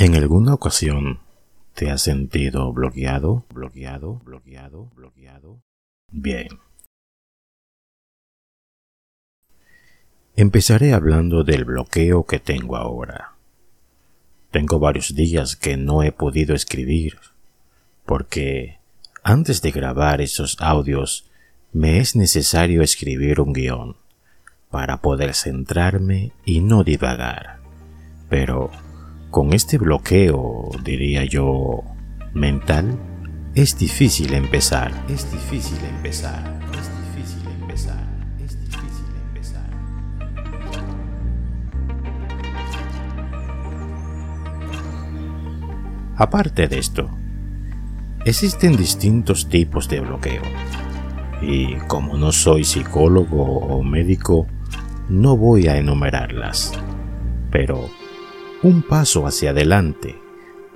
¿En 0.00 0.14
alguna 0.14 0.54
ocasión 0.54 1.18
te 1.74 1.90
has 1.90 2.02
sentido 2.02 2.72
bloqueado, 2.72 3.44
bloqueado, 3.52 4.20
bloqueado, 4.24 4.88
bloqueado? 4.94 5.60
Bien. 6.12 6.46
Empezaré 10.36 10.94
hablando 10.94 11.42
del 11.42 11.64
bloqueo 11.64 12.26
que 12.26 12.38
tengo 12.38 12.76
ahora. 12.76 13.32
Tengo 14.52 14.78
varios 14.78 15.16
días 15.16 15.56
que 15.56 15.76
no 15.76 16.04
he 16.04 16.12
podido 16.12 16.54
escribir, 16.54 17.18
porque 18.06 18.78
antes 19.24 19.62
de 19.62 19.72
grabar 19.72 20.20
esos 20.20 20.58
audios 20.60 21.28
me 21.72 21.98
es 21.98 22.14
necesario 22.14 22.82
escribir 22.82 23.40
un 23.40 23.52
guion 23.52 23.96
para 24.70 24.98
poder 24.98 25.34
centrarme 25.34 26.30
y 26.44 26.60
no 26.60 26.84
divagar. 26.84 27.58
Pero 28.28 28.70
con 29.30 29.52
este 29.52 29.78
bloqueo, 29.78 30.70
diría 30.84 31.24
yo, 31.24 31.82
mental, 32.32 32.98
es 33.54 33.78
difícil 33.78 34.34
empezar, 34.34 34.92
es 35.08 35.30
difícil 35.30 35.78
empezar, 35.84 36.60
es 36.72 36.90
difícil 37.14 37.48
empezar, 37.60 38.04
es 38.44 38.60
difícil 38.60 39.06
empezar. 39.28 39.70
Aparte 46.16 46.68
de 46.68 46.78
esto, 46.78 47.10
existen 48.24 48.76
distintos 48.76 49.48
tipos 49.48 49.88
de 49.88 50.00
bloqueo. 50.00 50.42
Y 51.40 51.76
como 51.86 52.16
no 52.16 52.32
soy 52.32 52.64
psicólogo 52.64 53.44
o 53.44 53.82
médico, 53.84 54.46
no 55.08 55.36
voy 55.36 55.68
a 55.68 55.76
enumerarlas. 55.76 56.72
Pero 57.50 57.88
un 58.62 58.82
paso 58.82 59.26
hacia 59.26 59.50
adelante 59.50 60.16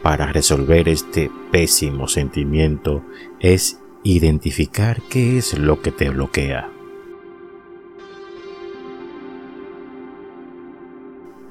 para 0.03 0.33
resolver 0.33 0.89
este 0.89 1.31
pésimo 1.51 2.09
sentimiento 2.09 3.05
es 3.41 3.81
identificar 4.05 5.01
qué 5.09 5.39
es 5.39 5.59
lo 5.59 5.81
que 5.81 5.93
te 5.93 6.11
bloquea. 6.11 6.69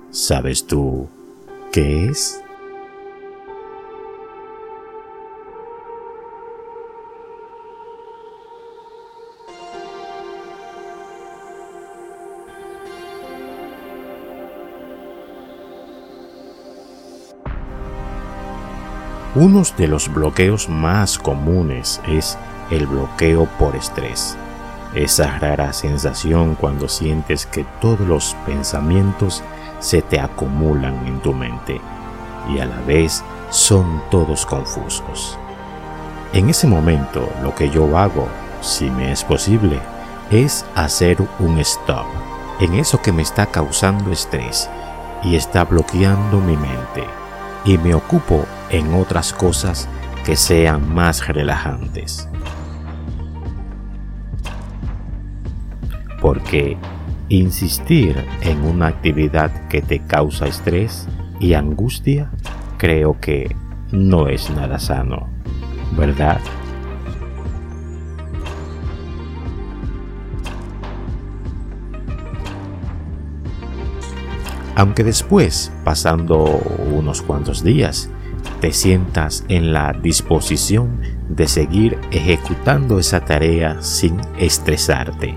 ¿Sabes 0.09 0.67
tú 0.67 1.09
qué 1.71 2.07
es? 2.07 2.40
Uno 19.33 19.63
de 19.77 19.87
los 19.87 20.13
bloqueos 20.13 20.67
más 20.67 21.17
comunes 21.17 22.01
es 22.05 22.37
el 22.69 22.85
bloqueo 22.85 23.45
por 23.57 23.77
estrés. 23.77 24.35
Esa 24.93 25.39
rara 25.39 25.71
sensación 25.71 26.55
cuando 26.55 26.89
sientes 26.89 27.45
que 27.45 27.65
todos 27.79 28.01
los 28.01 28.35
pensamientos 28.45 29.41
se 29.79 30.01
te 30.01 30.19
acumulan 30.19 31.07
en 31.07 31.21
tu 31.21 31.33
mente 31.33 31.79
y 32.49 32.59
a 32.59 32.65
la 32.65 32.81
vez 32.81 33.23
son 33.49 34.01
todos 34.11 34.45
confusos. 34.45 35.39
En 36.33 36.49
ese 36.49 36.67
momento 36.67 37.29
lo 37.41 37.55
que 37.55 37.69
yo 37.69 37.97
hago, 37.97 38.27
si 38.59 38.89
me 38.89 39.13
es 39.13 39.23
posible, 39.23 39.79
es 40.29 40.65
hacer 40.75 41.25
un 41.39 41.57
stop 41.59 42.05
en 42.59 42.73
eso 42.73 43.01
que 43.01 43.13
me 43.13 43.21
está 43.21 43.45
causando 43.45 44.11
estrés 44.11 44.69
y 45.23 45.37
está 45.37 45.63
bloqueando 45.63 46.41
mi 46.41 46.57
mente 46.57 47.05
y 47.63 47.77
me 47.77 47.93
ocupo 47.93 48.45
en 48.71 48.93
otras 48.93 49.33
cosas 49.33 49.87
que 50.25 50.35
sean 50.35 50.93
más 50.93 51.27
relajantes. 51.27 52.27
Porque 56.21 56.77
insistir 57.29 58.23
en 58.41 58.63
una 58.63 58.87
actividad 58.87 59.67
que 59.67 59.81
te 59.81 59.99
causa 59.99 60.47
estrés 60.47 61.07
y 61.39 61.53
angustia 61.53 62.29
creo 62.77 63.19
que 63.19 63.55
no 63.91 64.27
es 64.27 64.49
nada 64.49 64.79
sano, 64.79 65.27
¿verdad? 65.97 66.39
Aunque 74.75 75.03
después, 75.03 75.71
pasando 75.83 76.43
unos 76.43 77.21
cuantos 77.21 77.63
días, 77.63 78.09
te 78.59 78.71
sientas 78.71 79.43
en 79.47 79.73
la 79.73 79.93
disposición 79.93 81.01
de 81.29 81.47
seguir 81.47 81.97
ejecutando 82.11 82.99
esa 82.99 83.25
tarea 83.25 83.81
sin 83.81 84.19
estresarte. 84.37 85.35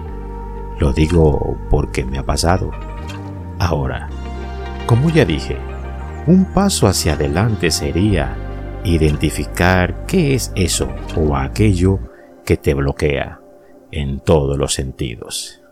Lo 0.78 0.92
digo 0.92 1.56
porque 1.70 2.04
me 2.04 2.18
ha 2.18 2.24
pasado. 2.24 2.70
Ahora, 3.58 4.08
como 4.86 5.10
ya 5.10 5.24
dije, 5.24 5.56
un 6.26 6.46
paso 6.52 6.86
hacia 6.86 7.14
adelante 7.14 7.70
sería 7.70 8.36
identificar 8.84 10.04
qué 10.06 10.34
es 10.34 10.52
eso 10.54 10.88
o 11.16 11.36
aquello 11.36 11.98
que 12.44 12.56
te 12.56 12.74
bloquea 12.74 13.40
en 13.90 14.20
todos 14.20 14.58
los 14.58 14.74
sentidos. 14.74 15.62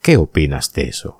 ¿Qué 0.00 0.16
opinas 0.16 0.72
de 0.72 0.84
eso? 0.84 1.19